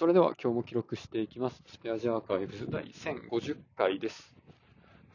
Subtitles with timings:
[0.00, 1.62] それでは今日も記録していきます。
[1.66, 4.34] スペアジアーカイブス第1050回です。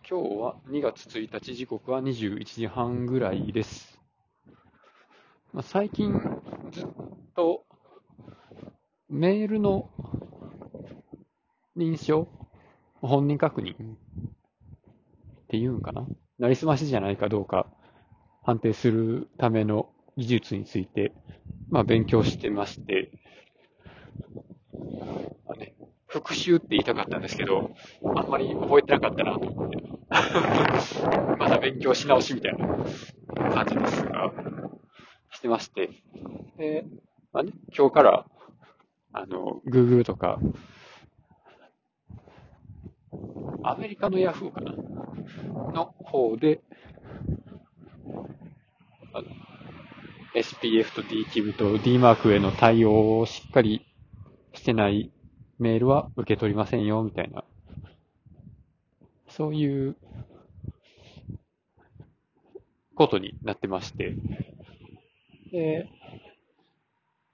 [0.07, 3.99] 今日は2月1日、時刻は21時半ぐらいです。
[5.53, 6.13] まあ、最近
[6.71, 6.87] ずっ
[7.35, 7.65] と
[9.09, 9.89] メールの
[11.75, 12.27] 認証
[13.01, 13.77] 本人確認っ
[15.47, 16.05] ていうんかな？
[16.37, 17.65] なりすましじゃないかどうか
[18.43, 21.11] 判定するための技術について、
[21.71, 23.11] まあ、勉強してまして、
[25.47, 25.75] あね、
[26.07, 27.71] 復習って言いたかったんですけど、
[28.15, 29.77] あんまり覚えてなかったなと思って、
[31.39, 32.67] また勉強し直しみたいな
[33.53, 34.31] 感じですが、
[35.31, 35.89] してまして、
[36.57, 36.85] で、
[37.33, 38.25] まあね、今日から、
[39.13, 40.39] あの、Google とか、
[43.63, 44.73] アメリカの Yahoo かな？
[45.73, 46.61] の方で、
[50.35, 53.85] SPF と DKIM と DMARC への対応をしっかり
[54.55, 55.11] してない
[55.59, 57.43] メールは受け取りませんよ、みたいな。
[59.27, 59.95] そういう
[62.95, 64.15] ことになってまして。
[65.51, 65.89] で、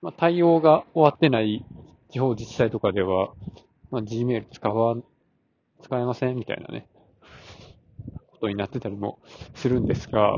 [0.02, 1.64] まあ、対応が終わってない
[2.10, 3.34] 地方自治体とかでは、
[3.92, 4.96] まあ、Gmail 使わ、
[5.82, 6.88] 使えませんみたいなね、
[8.32, 9.20] ことになってたりも
[9.54, 10.38] するんですが、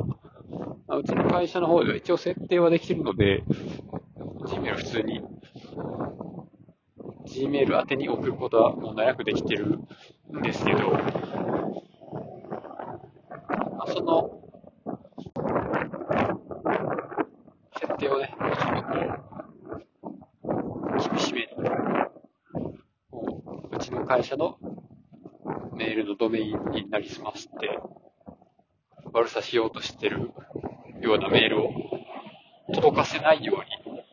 [0.88, 3.44] まあうちの会社の方では一応設定はできてるので、
[4.46, 5.22] Gmail 普通に
[7.34, 9.80] Gmail 宛てに送ることは問題なくできてる
[10.32, 11.00] んですけど、ま
[13.80, 14.40] あ、その、
[17.80, 18.84] 設定をね、もちょっと
[20.54, 21.48] こう、厳しめに、
[23.10, 24.60] こううちの会社の
[25.74, 27.80] メールのドメインになりすまして、
[29.12, 30.30] 悪さしようとしてる
[31.02, 31.74] ようなメールを
[32.76, 33.58] 届かせないよう
[33.96, 34.04] に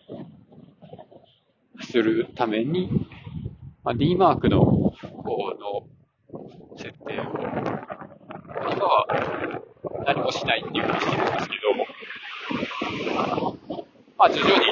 [1.85, 3.10] するために、
[3.83, 4.95] まあ、D マークの方
[5.55, 5.87] の
[6.77, 7.25] 設定を、
[8.73, 9.07] 今は
[10.07, 11.73] 何もしないっていうふうにしてるんですけど、
[14.19, 14.67] まあ徐々に、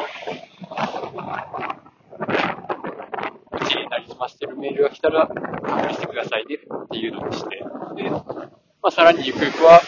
[3.52, 7.64] うちになりすましてるメールが来たら、確認してくださいねっていうのにして、
[7.96, 8.24] で、ま
[8.82, 9.80] あさらにゆくゆくは、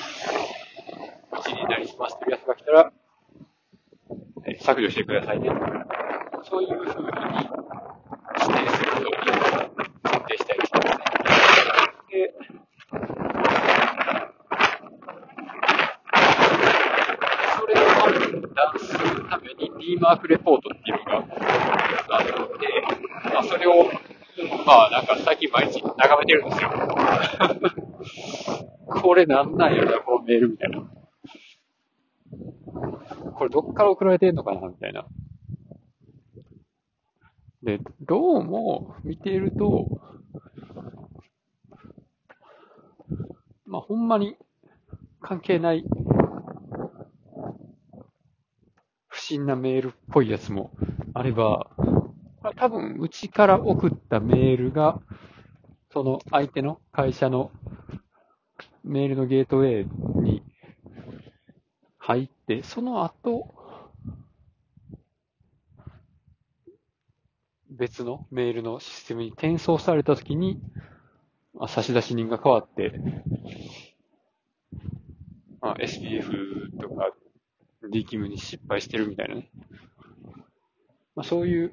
[1.39, 2.91] うちになりすましてるやつが来たら、
[4.61, 5.51] 削除してくださいね。
[6.43, 6.91] そういうふうに
[8.41, 9.33] 指定するように
[10.07, 10.81] 設定したいですね。
[12.11, 12.35] で、
[17.57, 23.85] それを判断するために D マークレポートっていうのがあって、まあ、それを、
[24.67, 26.71] まあなんか最近毎日眺めてるんですよ。
[29.03, 30.91] これなんなんやろな、このメールみたいな。
[33.35, 35.07] これどっから送られてんのかなみたいな。
[37.63, 40.01] で、どうも見ていると、
[43.67, 44.37] まあ、ほんまに
[45.21, 45.85] 関係ない
[49.31, 50.73] 不審なメールっぽいやつも
[51.15, 51.71] あれば、
[52.57, 55.01] 多分うちから送ったメールが、
[55.93, 57.53] その相手の会社の
[58.83, 60.43] メールのゲートウェイに
[61.99, 63.55] 入って、その後、
[67.71, 70.61] 別のメールのシステムに転送されたときに、
[71.69, 73.01] 差出人が変わって、
[75.61, 77.13] まあ、SPF とか
[77.89, 79.51] DKIM に失敗してるみたいなね。
[81.15, 81.73] まあ、そういう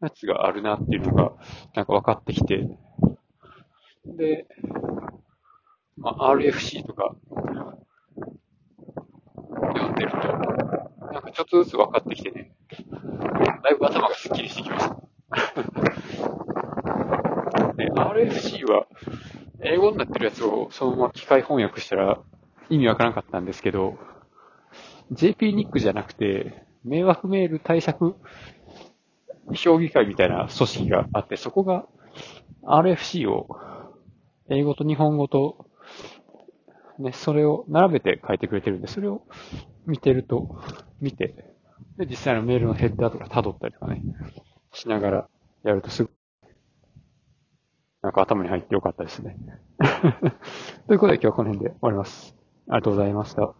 [0.00, 1.32] やつがあるなっていうのが、
[1.74, 2.68] なんか分かってきて、
[4.06, 4.46] で、
[5.96, 7.14] まあ、RFC とか
[9.74, 10.18] 読んでると、
[11.12, 12.54] なんかちょっとずつ分かってきてね、
[13.62, 14.94] だいぶ頭がスッキリしてきました。
[17.76, 18.86] で、RFC は、
[19.62, 22.20] 英語になってるやつをそのまま機械翻訳したら
[22.68, 23.96] 意味わからなかったんですけど、
[25.12, 28.14] JPNIC じゃなくて、迷惑メール対策
[29.54, 31.86] 評議会みたいな組織があって、そこが
[32.62, 33.58] RFC を
[34.48, 35.66] 英語と日本語と、
[36.98, 39.22] ね、それを並べて書いてくれてるんで、それを
[39.86, 40.60] 見てると、
[41.00, 41.54] 見て、
[41.98, 44.02] で、実際のメールのヘッダーとか辿ったりとかね、
[44.72, 45.28] しながら
[45.64, 46.10] やるとすぐ、
[48.02, 49.36] なんか頭に入ってよかったですね。
[50.86, 52.36] ということで今日はこの辺で終わります。
[52.68, 53.54] ありがとうございました。